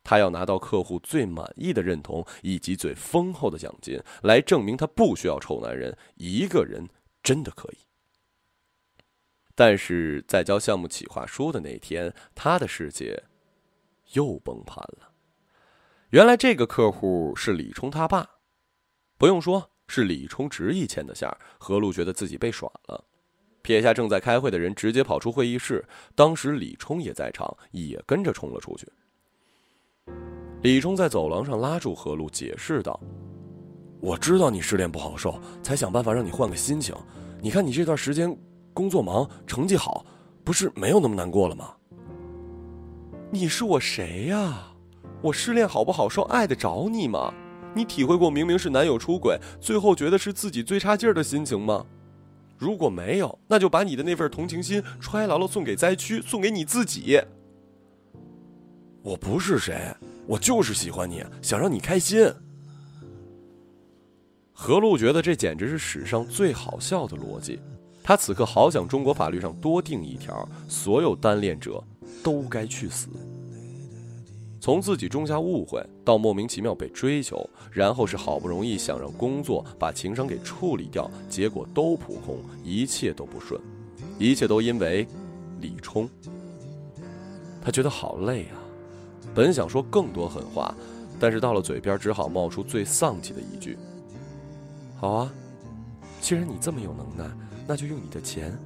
[0.04, 6.86] 他要拿到客户最满意的认同以及最丰厚的奖金，来证明他不需要臭男人，一个人
[7.22, 7.78] 真的可以。
[9.56, 13.24] 但是在交项目企划书的那天，他的世界
[14.12, 15.12] 又崩盘了。
[16.10, 18.28] 原来这个客户是李冲他爸，
[19.16, 21.28] 不用说，是李冲执意牵的线。
[21.58, 23.04] 何璐觉得自己被耍了。
[23.62, 25.84] 撇下正在开会的人，直接跑出会议室。
[26.14, 28.86] 当时李冲也在场，也跟着冲了出去。
[30.64, 32.98] 李冲在走廊上拉住何璐，解释道
[34.00, 36.94] ：“我知道你失恋不好受，才想办法让你换个心情。
[37.42, 38.34] 你看你这段时间
[38.72, 40.06] 工作忙，成绩好，
[40.42, 41.74] 不是没有那么难过了吗？
[43.30, 44.68] 你是我谁呀？
[45.20, 47.30] 我失恋好不好受，碍得着你吗？
[47.74, 51.84] 你体会过明明是男友出轨，最后觉得是自己最差劲儿的心情吗？”
[52.56, 57.20] 如果没有，那就把你的那份同情心揣牢了，送给灾区，送给你自己。
[59.04, 59.94] 我不是谁，
[60.26, 62.26] 我就是喜欢你，想让你开心。
[64.50, 67.60] 何璐觉得这简直是史上最好笑的逻辑，
[68.02, 71.84] 他此刻好想中国法律上多定一条：所有单恋者
[72.22, 73.08] 都该去死。
[74.58, 83.60] 从自己种下误会，到莫名其妙被追求，然后是好不容易想让工作把情商给处理掉，结果都扑空，一切都不顺，
[84.18, 85.06] 一切都因为
[85.60, 86.08] 李冲。
[87.62, 88.56] 他觉得好累啊，
[89.34, 90.74] 本想说更多狠话，
[91.18, 93.76] 但是到了嘴边，只好冒出最丧气的一句
[94.96, 95.32] ：“好啊，
[96.20, 97.28] 既然你这么有能耐，
[97.66, 98.56] 那就用你的钱，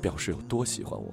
[0.00, 1.12] 表示有多喜欢我。”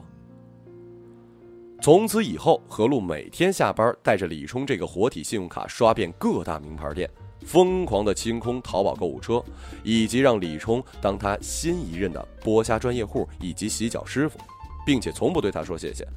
[1.82, 7.10] 从此以后，何璐每天下班带着李冲这个活体信用卡刷遍各大名牌店，
[7.44, 9.44] 疯狂的清空淘宝购物车，
[9.84, 14.38] 以及让李冲当他新一任的剥虾专业户以及洗脚师傅，
[14.86, 16.08] 并且从不对他说谢谢。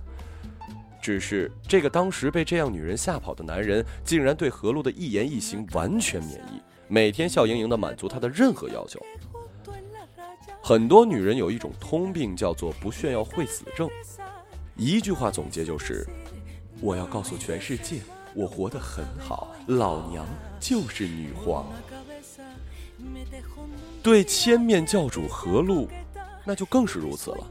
[1.04, 8.98] 只是这个当时被这样女人吓跑的男人，竟然对何璐的一言一行完全免疫，每天笑盈盈的满足她的任何要求。
[10.62, 13.86] 很多女人有一种通病，叫做不炫耀会死症。
[14.76, 16.06] 一句话总结就是：
[16.80, 18.00] 我要告诉全世界，
[18.34, 20.24] 我活得很好，老娘
[20.58, 21.66] 就是女皇。
[24.02, 25.86] 对千面教主何璐，
[26.46, 27.46] 那就更是如此了。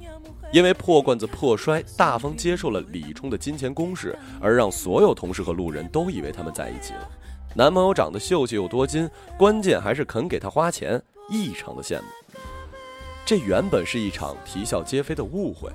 [0.53, 7.09] 因为破罐子破摔，大方接受了李冲的金钱攻势，而让所有同事和路人都以为他们在一起了。
[7.55, 12.05] 男朋友长得秀气又多金，关键还是肯给她花钱，异常的羡慕。
[13.25, 15.71] 这原本是一场啼笑皆非的误会，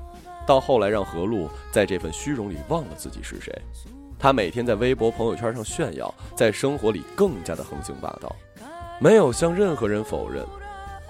[0.47, 3.53] 到后来让何璐在这份虚荣里忘了自己是谁。
[4.17, 8.33] 她每天在微博、朋友圈上炫耀，在生活里更加的横行霸道，
[9.01, 10.47] 没有向任何人否认。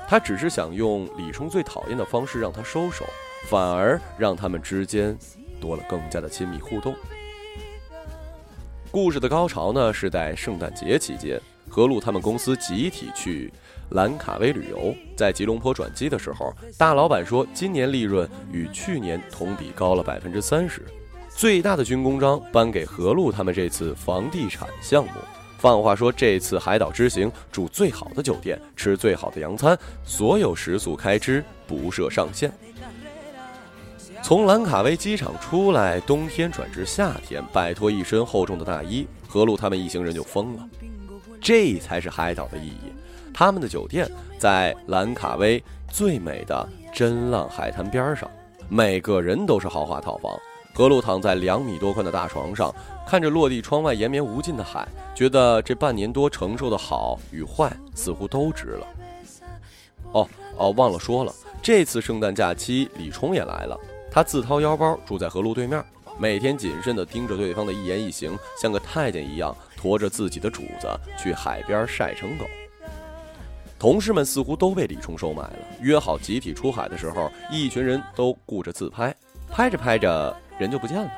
[0.09, 3.05] 她只是想用李冲最讨厌的方式让他收手。
[3.49, 5.17] 反而让他们之间
[5.59, 6.95] 多了更加的亲密互动。
[8.91, 13.51] 故事的高潮呢，是在圣诞节期间，何璐他们公司集体去
[13.91, 20.83] 兰卡威旅游，在吉隆坡转机的时候，大老板说今年利润与去年同比高了百分之三十，
[21.31, 25.13] 最大的军功章颁给何璐他们这次房地产项目。
[25.59, 32.53] 放话说，这次海岛之行住最好的酒店，吃最好的洋餐，所有食宿开支不设上限。
[34.23, 40.69] 从兰卡威机场出来，冬天转至夏天，摆脱一身厚重的大衣，何璐他们一行人就疯了。
[41.41, 42.93] 这才是海岛的意义。
[43.33, 48.29] 他们的酒店在兰卡威最美的真浪海滩边上，
[48.69, 50.37] 每个人都是豪华套房。
[50.75, 52.75] 何璐躺在两米多宽的大床上，
[53.07, 58.87] 看着落地窗外延绵无尽的海，觉得这半年多承受的好与坏似乎都值了。
[60.13, 63.79] 哦哦，忘了说了，这次圣诞假期李冲也来了。
[64.11, 65.85] 他自掏腰包住在河路对面，
[66.19, 72.45] 每天谨慎地盯着对方的一言一行，像个太监一样驮着自己的主子去海边晒成狗。
[73.79, 79.15] 同事们似乎都被李冲收买了，约好集体出海的时候，一群人都顾着自拍，
[79.49, 81.11] 拍着拍着人就不见了，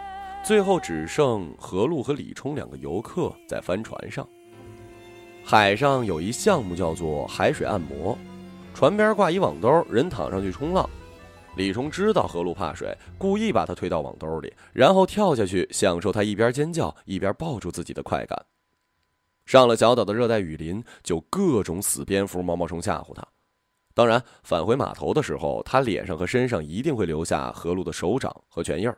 [0.45, 4.29] 最后只剩何路和李冲两个游客在帆船上。
[5.43, 8.19] 海上有一项目叫做海水按摩，
[8.75, 10.89] 船边挂一网兜，人躺上去冲浪。
[11.61, 18.47] 李冲知道何璐怕水，故意把他推到网兜里，然后跳下去，享受他一边尖叫一边抱住自己的快感。
[19.45, 23.23] 上了小岛的热带雨林，就各种死蝙蝠、毛毛虫吓唬他。
[23.93, 28.97] 当然，返回码头的时候，他脸上和身上一定会留下何璐的手掌和拳印儿。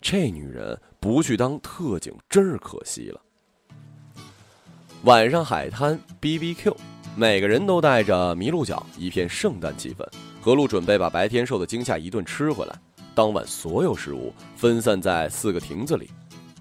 [0.00, 3.20] 这女人不去当特警，真是可惜了。
[5.02, 6.74] 晚上海滩 B B Q，
[7.14, 10.06] 每个人都带着麋鹿角，一片圣诞气氛。
[10.44, 12.78] 何璐准备把白天受的惊吓一顿吃回来。
[13.14, 16.10] 当晚所有食物分散在四个亭子里，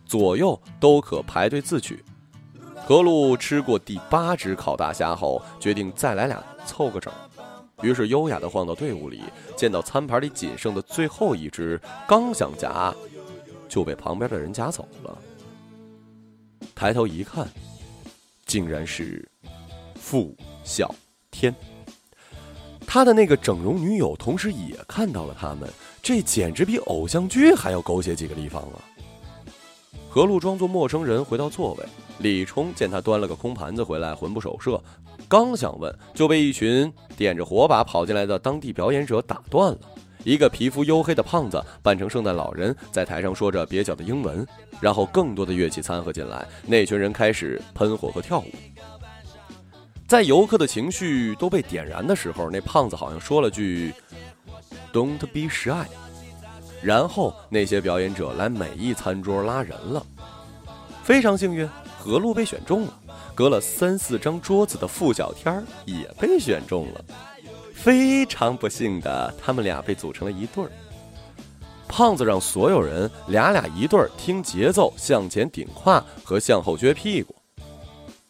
[0.05, 2.01] 左右都可排队自取。
[2.87, 7.11] 何璐吃过第八只烤大虾后，决定再来俩凑个整。
[7.81, 9.21] 于是优雅地晃到队伍里，
[9.57, 12.95] 见到餐盘里仅剩的最后一只，刚想夹，
[13.67, 15.17] 就被旁边的人夹走了。
[16.73, 17.45] 抬头一看，
[18.45, 19.29] 竟然是
[19.95, 20.95] 傅小
[21.31, 21.53] 天。
[22.85, 25.69] 他的那个整容女友同时也看到了他们，
[26.01, 28.77] 这简直比偶像剧还要狗血几个地方啊！
[30.09, 31.85] 何璐装作陌生人回到座位，
[32.19, 34.79] 李冲见他端了个空盘子回来，魂不守舍，
[35.27, 39.79] 刚想问，就被一群点着火把跑进来的当地表演者打断了。
[40.23, 44.45] 一个皮肤黝黑的胖子扮成圣诞老人，在台上说着蹩脚的英文，
[44.79, 48.45] 然后更多的乐器掺和进来，那群人开始喷火和跳舞。
[50.13, 53.91] 在游客的情绪都被点燃的时候，那胖子好像说了句
[54.93, 55.87] “Don't be shy”，
[56.83, 60.05] 然后那些表演者来每一餐桌拉人了。
[61.01, 62.93] 非常幸运，何璐被选中了。
[63.33, 67.03] 隔了三四张桌子的付小天也被选中了。
[67.73, 70.69] 非常不幸的，他们俩被组成了一对儿。
[71.87, 77.35] 胖子让所有人俩俩一对儿，听节奏向前顶胯和向后撅屁股。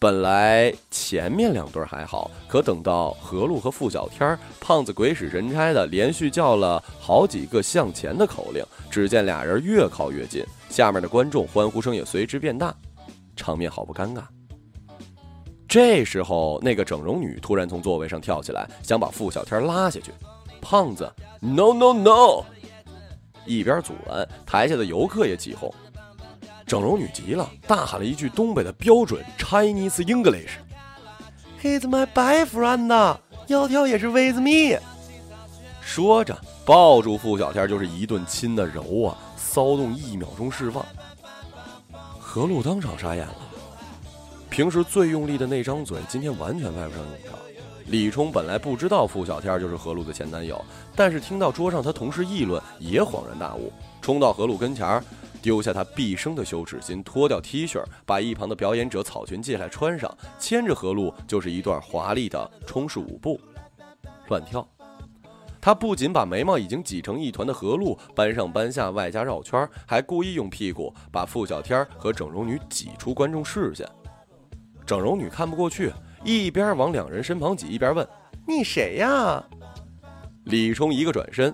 [0.03, 12.75] 本来前面两对还好，可等到何璐和付小天，胖子鬼使神差的连续叫了好几个向前的口令，只见俩人越靠越近，下面的观众欢呼声也随之变大，
[13.37, 14.23] 场面好不尴尬。
[15.69, 20.11] 这时候，那个整容女突然从座位上跳起来，想把付小天拉下去，
[20.59, 22.43] 胖子 no no no，
[23.45, 25.73] 一边阻拦，台下的游客也起哄。
[26.65, 34.79] 整容女急了，大喊了一句东北的标准 Chinese English：“He's my boyfriend，要跳也是 with me。”
[35.81, 40.85] 说着，抱住付小天就是一顿亲的揉啊，骚动一秒钟释放。
[42.19, 43.35] 何璐当场傻眼了，
[44.49, 47.37] 平时最用力的那张嘴，今天完全派不上用场。
[47.87, 50.59] 李冲本来不知道付小天就是何璐的前男友，
[50.95, 55.03] 但是听到桌上他同事议论，也恍然大悟，冲到何璐跟前儿。
[55.43, 63.39] 丢下他毕生的羞耻心，脱掉 T 恤，把一旁的表演者草裙借来穿上，牵着何璐就是一段华丽的冲式舞步，
[64.29, 64.65] 乱跳。
[65.59, 73.85] 他不仅把眉毛已经挤成一团的何露搬上搬下，外加绕圈，还故意用屁股把付小天和整容女挤出观众视线。
[74.85, 75.91] 整容女看不过去，
[76.23, 78.07] 一边往两人身旁挤，一边问
[78.47, 79.43] ：“你谁呀？”
[80.45, 81.53] 李冲一个转身：“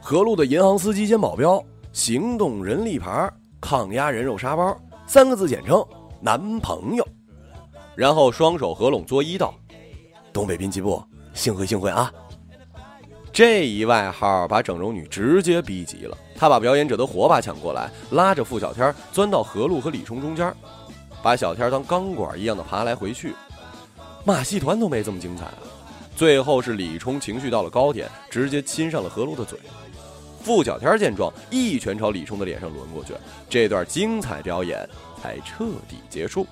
[0.00, 1.64] 何露的银行司机兼保镖，
[1.94, 4.76] 行动人力牌，抗压人肉沙包，
[5.06, 5.82] 三个字简称
[6.20, 7.06] 男朋友。”
[7.94, 9.54] 然后双手合拢作揖道
[10.32, 11.00] ：“东北滨崎步，
[11.34, 12.12] 幸会幸会啊！”
[13.32, 20.52] 这一外号把整容女直接逼急了，她把表演者的火把抢过来，拉着付小天钻到何露和李冲中间，
[21.22, 23.32] 把小天当钢管一样的爬来回去，
[24.24, 25.58] 马戏团都没这么精彩啊！
[26.16, 29.56] 最后是李冲情绪到了高点，直接亲上了何露的嘴。
[30.44, 33.14] 付小天见状，一拳朝李冲的脸上抡过去，
[33.48, 34.86] 这段精彩表演
[35.20, 36.46] 才彻底结束。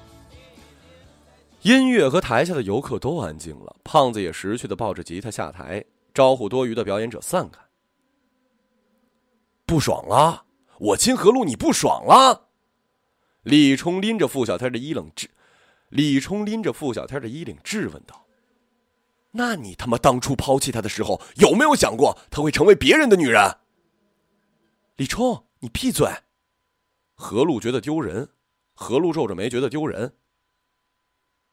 [1.60, 5.84] 音乐和台下的游客都安静了，胖子也识趣的抱着吉他下台。
[6.14, 7.60] 招呼多余的表演者散开。
[9.64, 10.44] 不爽了，
[10.78, 12.48] 我亲何露，你不爽了？
[13.42, 15.28] 李冲拎着付小天的衣领质，
[15.90, 18.26] 李冲拎着付小天的衣领质问道
[19.32, 23.40] ：“那你他妈当初抛弃他的时候，有没有想过他会成为别人的女人？”
[24.96, 26.06] 李冲，你闭嘴！
[27.14, 28.28] 何露觉得丢人，
[28.74, 30.18] 何露皱着眉觉得丢人。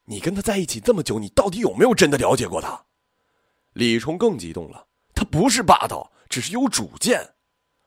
[0.04, 2.84] 你跟他在一起这么久，你到底有没有真的了解过他？
[3.72, 7.18] 李冲更激动了，他不是霸道，只是有主见；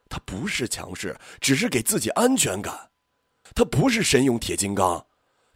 [0.09, 2.89] 他不是强势，只是给自己安全感；
[3.53, 5.05] 他不是神勇铁金刚，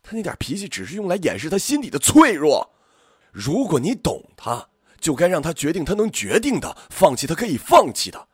[0.04, 2.76] 他那点脾气只是用来掩饰他心底的脆弱。
[3.32, 4.70] 如果你懂他，
[5.00, 8.28] 就该让他决定他能决定的，放弃他可以放弃的，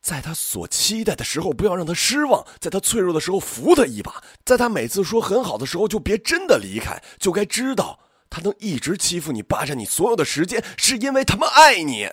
[0.00, 8.00] 在他所期待的时候不要让他失望，在他脆弱的时候扶他一把，在他每次说很好的时候就别真的离开，就该知道。
[8.30, 12.10] 他能一直欺负你、霸占你所有的时间，是因为他们爱你。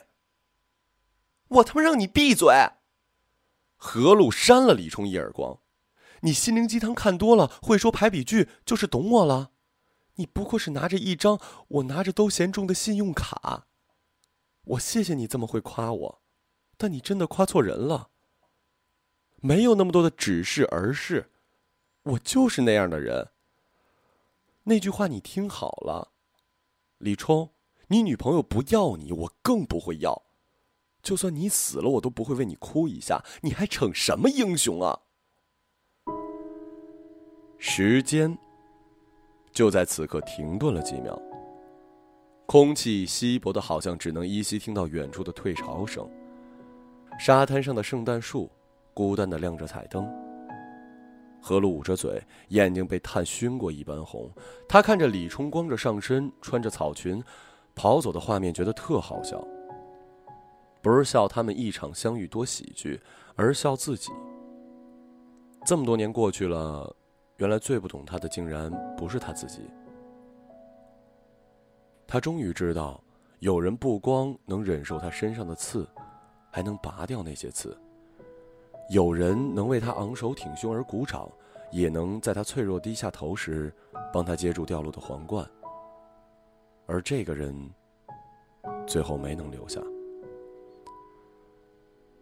[1.47, 2.71] 我他妈让你闭嘴！
[3.75, 5.59] 何露扇了李冲一耳光。
[6.21, 9.51] 你心灵鸡汤看多了，会说排比句，就是懂我了。
[10.15, 13.67] 你不过是拿着一张我拿着都嫌重的信用卡。
[14.63, 16.21] 我谢谢你这么会夸我，
[16.77, 18.09] 但你真的夸错人了。
[19.41, 21.31] 没有那么多的只是而是，
[22.03, 23.29] 我就是那样的人。
[24.63, 26.11] 那句话你听好了，
[26.97, 27.51] 李冲，
[27.87, 30.23] 你女朋友不要你，我更不会要。
[31.01, 33.23] 就算你死了，我都不会为你哭一下。
[33.41, 34.99] 你还逞什么英雄啊？
[37.57, 38.37] 时间
[39.51, 41.17] 就在此刻停顿了几秒，
[42.45, 46.09] 空气稀薄的，好像只能依稀听到远处的退潮声。
[47.17, 48.49] 沙滩上的圣诞树，
[48.93, 50.07] 孤单的亮着彩灯。
[51.41, 54.29] 何露捂着嘴，眼睛被炭熏过一般红。
[54.67, 57.23] 他看着李冲光着上身，穿着草裙，
[57.73, 59.43] 跑走的画面，觉得特好笑。
[60.81, 62.99] 不是笑他们一场相遇多喜剧，
[63.35, 64.11] 而笑自己。
[65.65, 66.95] 这么多年过去了，
[67.37, 69.61] 原来最不懂他的，竟然不是他自己。
[72.05, 73.01] 他终于知道，
[73.39, 75.87] 有人不光能忍受他身上的刺，
[76.51, 77.77] 还能拔掉那些刺。
[78.89, 81.29] 有人能为他昂首挺胸而鼓掌，
[81.71, 83.73] 也能在他脆弱低下头时，
[84.13, 85.45] 帮他接住掉落的皇冠。
[86.85, 87.53] 而这个人，
[88.85, 89.81] 最后没能留下。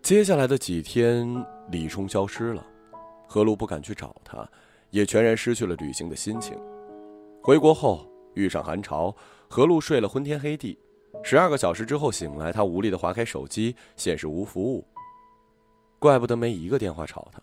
[0.02, 1.28] 接下来的几天，
[1.70, 2.66] 李冲消失了，
[3.28, 4.48] 何露不敢去找他，
[4.90, 6.60] 也全然失去了旅行的心情。
[7.44, 9.16] 回国后遇上寒潮，
[9.48, 10.80] 何露睡了昏天黑地，
[11.24, 14.86] 十二个小时之后醒来，他无力的划开手机，显示无服务。
[15.98, 17.42] 怪不得没一个电话吵他。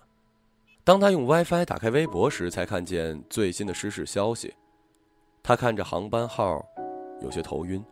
[0.85, 4.55] 当他用 WiFi 打开微博时，才看见最新的失事消息。
[5.43, 6.65] 他看着航班号，
[7.21, 7.85] 有些头晕，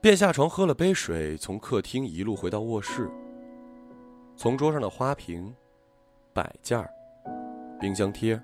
[0.00, 3.08] 便下床喝了杯水，从客厅一路回到卧室。
[4.36, 5.54] 从桌上的花瓶、
[6.32, 6.84] 摆件、
[7.80, 8.40] 冰箱贴，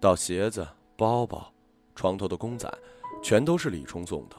[0.00, 0.66] 到鞋子、
[0.96, 1.52] 包包、
[1.96, 2.72] 床头的公仔，
[3.20, 4.36] 全都是李冲送的。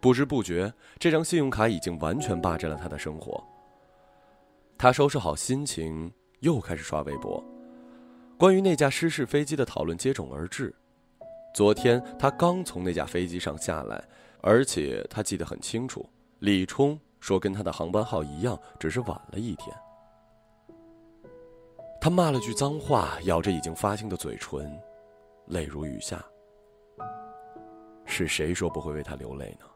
[0.00, 3.42] 不知不觉，这张信用卡已经完全霸占了他的生活。
[4.76, 7.42] 他收拾好心情，又开始刷微博。
[8.38, 10.72] 关于那架失事飞机的讨论接踵而至。
[11.52, 14.00] 昨天他刚从那架飞机上下来，
[14.40, 19.76] 而且他记得很清楚，李冲说跟他的航班号一样，只是晚了一天。
[22.00, 24.80] 他骂了句脏话，咬着已经发青的嘴唇，
[25.46, 26.24] 泪如雨下。
[28.04, 29.66] 是谁说不会为他流泪呢？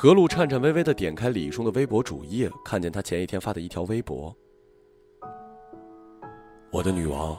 [0.00, 4.32] 何露颤颤巍巍的点开李冲的微博主页，看见他前一天发的一条微博
[6.70, 7.36] ：“我的女王，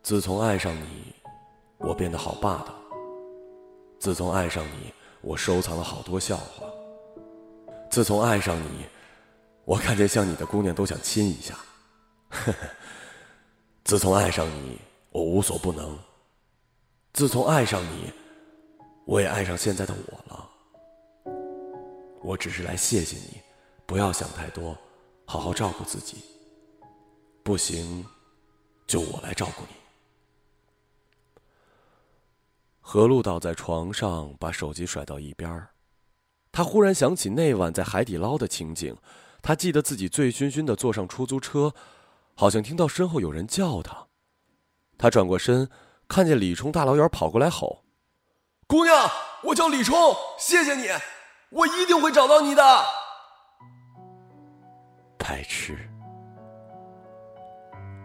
[0.00, 1.12] 自从爱上你，
[1.78, 2.72] 我变得好霸道。
[3.98, 6.64] 自从爱上你，我收藏了好多笑话。
[7.90, 8.86] 自自从爱上你，
[9.64, 11.52] 我看见像你的姑娘都想亲一下。
[12.28, 12.58] 呵呵。
[13.82, 14.78] 自从爱上你，
[15.10, 15.98] 我无所不能。
[17.12, 18.12] 自从爱上你，
[19.04, 20.48] 我也爱上现在的我了。
[22.28, 23.40] 我只是来谢谢你，
[23.86, 24.76] 不要想太多，
[25.24, 26.18] 好好照顾自己。
[27.42, 28.04] 不行，
[28.86, 29.74] 就我来照顾你。
[32.80, 35.70] 何璐倒在床上，把手机甩到一边儿。
[36.52, 38.94] 他忽然想起那晚在海底捞的情景，
[39.40, 41.72] 他记得自己醉醺醺的坐上出租车，
[42.34, 44.06] 好像听到身后有人叫他。
[44.98, 45.70] 他转过身，
[46.06, 47.84] 看见李冲大老远跑过来吼
[48.68, 49.10] ：“姑娘，
[49.44, 49.96] 我叫李冲，
[50.38, 50.88] 谢谢你，
[51.50, 52.62] 我一定会找到你的。”
[55.18, 55.76] 白痴。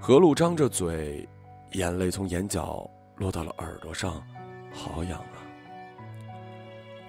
[0.01, 1.27] 何璐张着嘴，
[1.71, 4.21] 眼泪从眼角落到了耳朵上，
[4.73, 5.37] 好痒啊。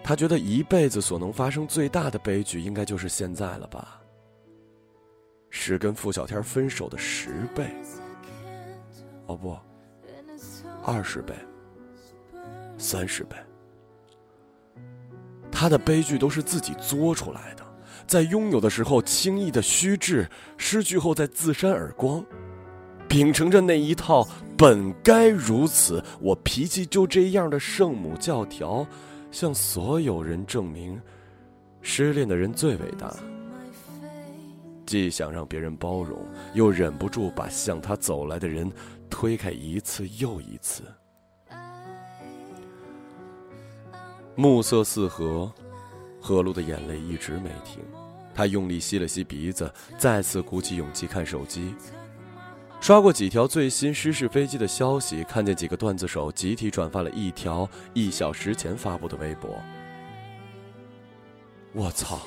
[0.03, 4.01] 他觉得一辈子所能发生最大的悲剧，应该就是现在了吧？
[5.51, 7.75] 是跟傅小天分手的十倍。
[9.27, 9.57] 哦不。
[10.85, 11.35] 二十倍，
[12.77, 13.37] 三十倍，
[15.57, 17.65] 他的悲剧都是自己作出来的，
[18.09, 20.29] 在拥有的时候轻易的虚掷，
[20.59, 22.23] 失去后再自扇耳光，
[23.09, 24.27] 秉承着那一套
[24.59, 28.85] 本该如此，我脾气就这样的圣母教条，
[29.31, 31.01] 向所有人证明，
[31.81, 33.15] 失恋的人最伟大。
[34.85, 36.19] 既想让别人包容，
[36.53, 38.71] 又忍不住把向他走来的人。
[39.11, 40.83] 推开一次又一次，
[44.37, 45.51] 暮色四合，
[46.21, 47.83] 何璐的眼泪一直没停。
[48.35, 51.73] 他用力吸了吸鼻子，再次鼓起勇气看手机，
[52.81, 59.51] 刷过几条最新失事飞机的消息，看见几个段子手集体转发了一条一小时前发布的微博。
[61.73, 62.21] 我操！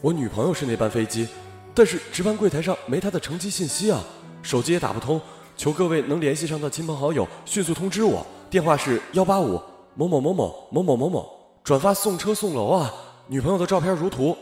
[0.00, 1.28] 我女朋友是那班飞机，
[1.74, 4.02] 但是值班柜台上没她的乘机信息啊，
[4.42, 5.20] 手机也打不通。
[5.56, 9.60] 求各位能联系上的亲朋好友迅速通知我，电话是幺八五
[9.94, 11.33] 某某某某某某某某，
[11.64, 12.92] 转发送车送楼啊！
[13.26, 14.36] 女朋友的照片如图，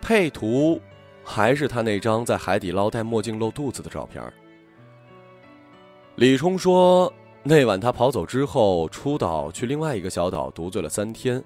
[0.00, 0.80] 配图
[1.22, 4.20] 还是他那张在海底捞戴墨镜露肚子的照片。
[6.16, 7.12] 李冲说，
[7.44, 11.40] 那晚他跑走之后出岛去另外一个小岛独醉了三天，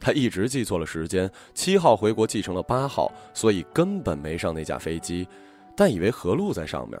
[0.00, 5.28] 他一直记错了时间，七号回国继承了八号，所以根本没上那架飞机，
[5.76, 7.00] 但以为何璐在上面。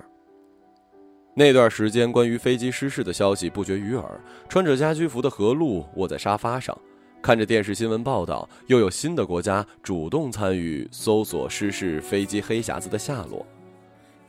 [1.40, 4.20] 那段时间，关于飞机失事的消息不绝于耳。
[4.46, 6.78] 穿着家居服的何璐卧在沙发上，
[7.22, 13.46] 看着电视新闻报道，又有新的国家主动参与搜索失事飞机黑匣子的下落。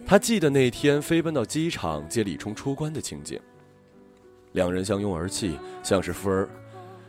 [0.05, 3.37] 他记得那天飞奔到机场接李冲出关的情景，
[4.53, 6.47] 两人相拥而泣，像是夫儿，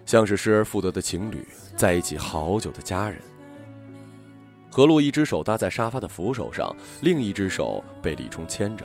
[0.05, 1.47] 像是失而复得的情侣，
[1.77, 3.21] 在一起好久的家人。
[4.69, 8.85] 何璐一只手搭在沙发的扶手上，另一只手被李冲牵着。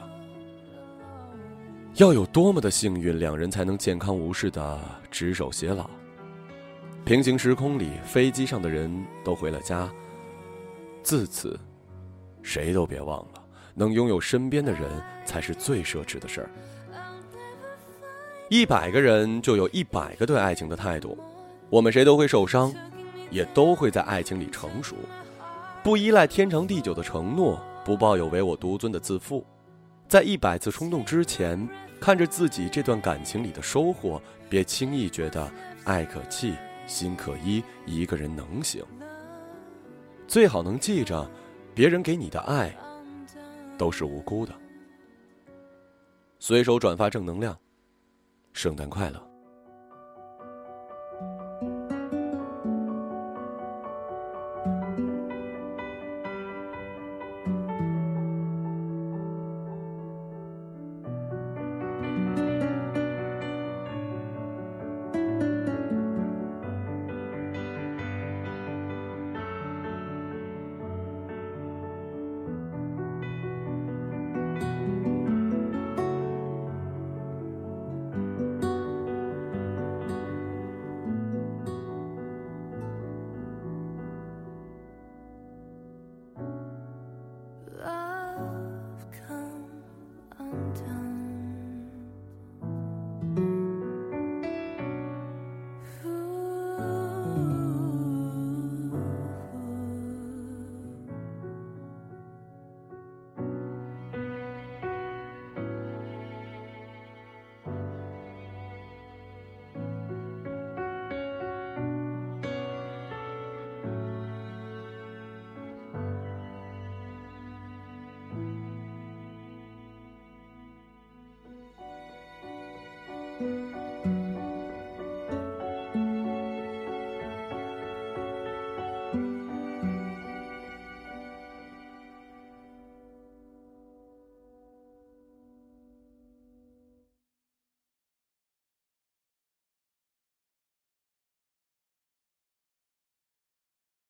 [1.97, 4.79] 要有多么的幸运，两人才能健康无事的
[5.09, 5.89] 执手偕老。
[7.03, 9.91] 平行时空里，飞机上的人都回了家。
[11.01, 11.59] 自此，
[12.43, 13.43] 谁都别忘了，
[13.73, 14.81] 能拥有身边的人
[15.25, 16.49] 才是最奢侈的事儿。
[18.47, 21.17] 一百个人就有一百个对爱情的态度，
[21.67, 22.71] 我们谁都会受伤，
[23.31, 24.95] 也都会在爱情里成熟。
[25.81, 29.43] 不依赖天长地久的承诺，不抱有唯我独尊的自负，
[30.07, 31.67] 在一百次冲动之前。
[31.99, 35.51] 看着自己这段感情里的收获，别轻易觉得
[35.83, 38.83] 爱可弃，心可依，一个人能行。
[40.27, 41.29] 最好能记着，
[41.73, 42.73] 别人给你的爱
[43.77, 44.53] 都是无辜的。
[46.39, 47.57] 随手转发正能量，
[48.53, 49.26] 圣诞快乐。